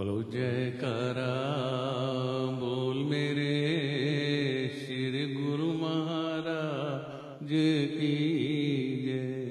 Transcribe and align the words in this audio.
बोलो 0.00 0.22
जय 0.32 0.70
करा, 0.80 1.32
बोल 2.60 2.98
मेरे 3.04 3.56
श्री 4.76 5.24
गुरु 5.32 5.66
महाराज 5.72 7.50
की 7.90 8.14
जय। 9.02 9.50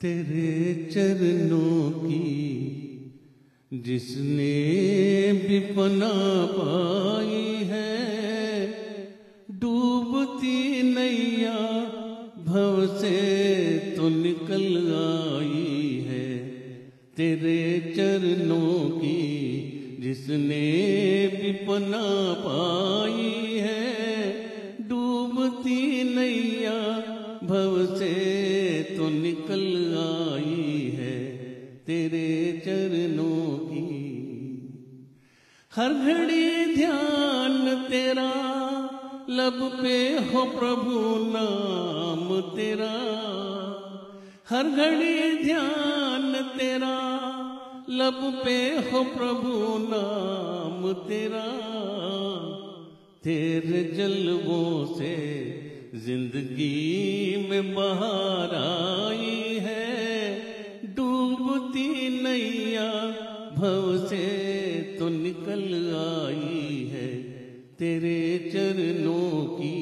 तेरे 0.00 0.74
चरणों 0.84 1.90
की, 1.90 2.24
जिसने 3.72 4.56
भी 5.42 5.60
पना 5.74 6.12
पाई 6.56 7.44
है, 7.64 7.92
डूबती 9.50 10.82
नैया 10.94 11.58
भव 12.48 12.86
से 12.96 13.16
तो 13.96 14.08
निकल 14.08 14.66
आई 14.94 15.57
तेरे 17.18 17.94
चरणों 17.96 18.90
की 18.90 19.98
जिसने 20.00 20.66
भी 21.28 21.52
पना 21.52 22.34
पाई 22.38 23.58
है, 23.58 23.86
डूबती 24.88 26.04
नैया 26.14 26.78
भव 27.44 27.96
से 27.96 28.12
तो 28.96 29.08
निकल 29.08 29.64
आई 29.98 30.92
है 30.96 31.16
तेरे 31.86 32.62
चरणों 32.64 33.58
की। 33.58 33.88
हर 35.76 35.94
घड़ी 35.94 36.74
ध्यान 36.74 37.86
तेरा, 37.90 38.30
लब 39.30 39.78
पे 39.82 39.98
हो 40.14 40.44
प्रभु 40.44 41.16
नाम 41.28 42.40
तेरा। 42.56 42.94
हर 44.50 44.68
घड़ी 44.68 45.44
ध्यान 45.44 46.32
तेरा 46.32 47.17
लब 47.90 48.18
पे 48.44 48.56
हो 48.88 49.02
प्रभु 49.04 49.52
नाम 49.78 50.92
तेरा। 50.92 51.44
तेरे 53.24 53.82
जलवों 53.96 54.86
से 54.86 55.14
ज़िंदगी 55.94 57.46
में 57.50 57.74
बाहर 57.74 58.54
आई 58.54 59.58
है। 59.58 59.86
डूबती 60.96 61.88
नैया 62.22 62.90
भव 63.58 64.06
से 64.06 64.26
तो 64.98 65.08
निकल 65.08 65.64
आई 65.96 66.84
है। 66.92 67.08
तेरे 67.78 68.20
चरणों 68.52 69.44
की 69.54 69.78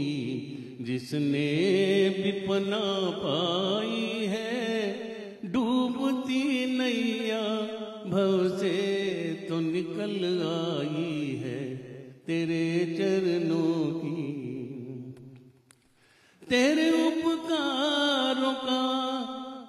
जिसने 0.81 1.49
भी 2.11 2.33
पना 2.47 2.85
पाई 3.19 4.27
है। 4.27 4.66
चरणों 12.97 13.91
की। 13.95 14.25
तेरे 16.51 16.91
उपकारों 17.07 18.55
का 18.55 18.83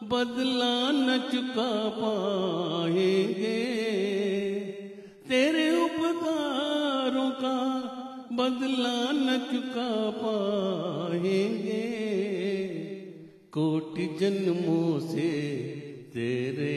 बदला 0.03 0.75
न 0.91 1.17
चुका 1.31 1.71
पाएँगे। 1.89 3.57
तेरे 5.29 5.65
उपकारों 5.85 7.29
का 7.31 7.57
बदला 8.33 8.97
न 9.11 9.37
चुका 9.51 9.89
पाएँगे। 10.21 11.85
कोटि 13.51 14.05
जन्मों 14.19 14.99
से 14.99 15.31
तेरे 16.13 16.75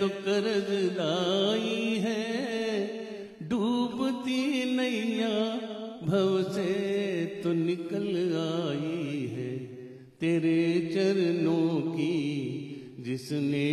तो 0.00 0.08
कर्जदाई 0.08 1.75
निकल 7.66 8.08
आई 8.38 9.18
है 9.28 9.50
तेरे 10.20 10.60
चरणों 10.94 11.80
की, 11.92 12.14
जिसने 13.00 13.68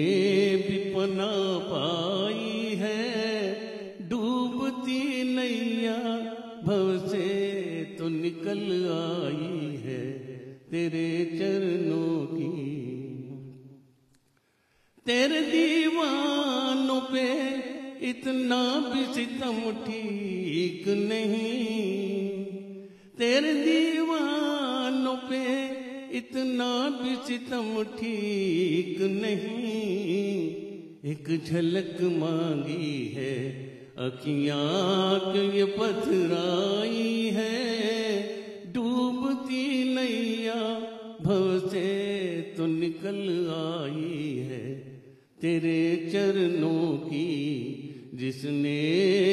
भी 0.66 0.78
पना 0.94 1.32
पाई 1.68 2.76
है। 2.76 4.10
डूबती 4.10 5.02
नैया 5.26 5.98
भव 6.64 7.08
से 7.08 7.28
तो 8.00 8.08
निकल 8.10 8.62
आई 8.92 9.78
है 9.86 10.02
तेरे 10.72 11.08
चरणों 11.34 12.26
की। 12.28 12.52
तेरे 15.06 15.42
दीवानों 15.48 17.02
पे 17.12 17.28
इतना 18.10 18.62
भी 18.90 19.04
सितम 19.14 19.58
ठीक 19.86 20.88
नहीं। 20.88 22.23
तेरे 23.18 23.54
दीवानों 23.54 25.16
पे 25.30 25.44
इतना 26.18 26.70
भी 26.90 27.16
सितम 27.28 27.68
ठीक 27.84 29.02
नहीं। 29.02 30.40
एक 31.06 31.28
झलक 31.46 32.02
मांगी 32.02 33.14
है, 33.16 33.36
अखियाँ 33.98 35.34
ये 35.36 35.66
पथराई 35.66 37.32
है। 37.34 38.74
डूबती 38.74 39.66
नैया 39.94 40.62
भव 41.22 41.70
से 41.70 41.88
तो 42.58 42.66
निकल 42.66 43.22
आई 43.54 44.34
है। 44.50 44.66
तेरे 45.42 46.10
चरणों 46.14 46.98
की 46.98 47.30
जिसने 48.14 48.80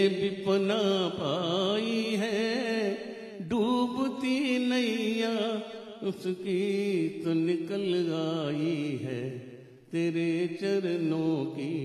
भी 0.08 0.28
पना 0.44 0.82
पाई 1.14 2.04
है 2.16 2.69
डूबती 4.20 4.58
नैया, 4.58 5.62
उसकी 6.08 7.08
तो 7.24 7.32
निकल 7.32 7.86
आई 8.14 9.00
है 9.02 9.38
तेरे 9.92 10.58
चरणों 10.60 11.44
की। 11.44 11.76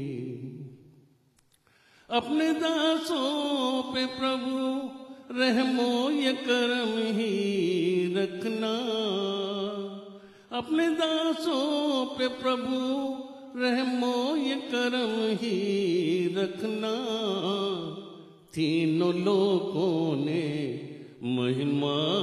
अपने 2.10 2.54
दासों 2.54 3.84
पे 3.84 4.06
प्रभु, 4.06 4.58
रहमो 5.40 6.10
ये 6.10 6.34
करम 6.34 6.92
ही 7.18 8.14
रखना। 8.16 8.74
अपने 10.58 10.90
दासों 10.90 12.06
पे 12.06 12.28
प्रभु, 12.28 12.80
रहमो 13.60 14.36
ये 14.36 14.56
करम 14.56 15.16
ही 15.36 15.58
रखना। 16.38 16.94
तीनों 18.54 19.14
लोगों 19.14 20.26
ने 20.26 20.44
महिमा 21.24 22.15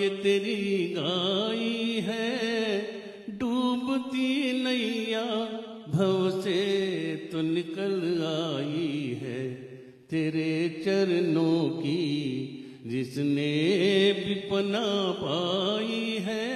ये 0.00 0.08
तेरी 0.08 0.94
गाई 0.96 2.00
है, 2.00 2.28
डूबती 3.38 4.28
नैया 4.62 5.24
भव 5.88 6.40
से 6.40 6.60
तो 7.32 7.40
निकल 7.42 7.96
आई 8.26 9.18
है। 9.22 9.42
तेरे 10.10 10.52
चरणों 10.84 11.68
की 11.70 12.06
जिसने 12.86 13.52
भी 14.14 14.34
पना 14.50 14.86
पाई 15.18 16.18
है, 16.20 16.48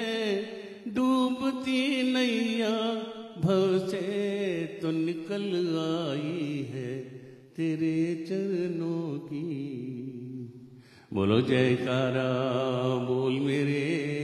डूबती 0.88 2.12
नैया 2.12 2.76
भव 3.44 3.78
से 3.88 4.65
तो 4.82 4.91
निकल 4.91 5.47
आई 5.78 6.66
है। 6.72 6.93
तेरे 7.56 7.97
चरणों 8.28 9.19
की 9.19 10.14
बोलो 11.15 11.41
जयकारा 11.41 12.29
बोल 13.09 13.35
मेरे 13.41 14.24